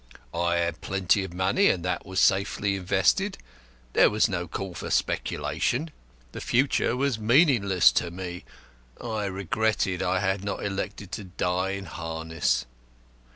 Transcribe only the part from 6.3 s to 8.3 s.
The future was meaningless to